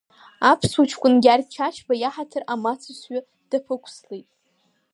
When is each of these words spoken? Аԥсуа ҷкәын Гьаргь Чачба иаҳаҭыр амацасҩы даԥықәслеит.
Аԥсуа 0.49 0.89
ҷкәын 0.89 1.13
Гьаргь 1.23 1.47
Чачба 1.53 1.93
иаҳаҭыр 1.97 2.43
амацасҩы 2.53 3.19
даԥықәслеит. 3.49 4.29